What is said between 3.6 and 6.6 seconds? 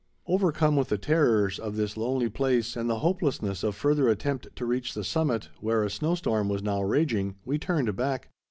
of further attempt to reach the summit, where a snow storm